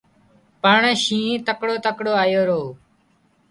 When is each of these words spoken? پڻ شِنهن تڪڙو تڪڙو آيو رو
پڻ 0.63 0.79
شِنهن 1.03 1.43
تڪڙو 1.47 1.75
تڪڙو 1.85 2.13
آيو 2.23 2.41
رو 2.49 2.61